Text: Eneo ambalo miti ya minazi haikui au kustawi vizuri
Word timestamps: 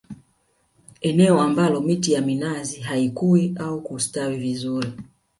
Eneo 1.01 1.41
ambalo 1.41 1.81
miti 1.81 2.13
ya 2.13 2.21
minazi 2.21 2.79
haikui 2.79 3.55
au 3.59 3.81
kustawi 3.81 4.37
vizuri 4.37 4.93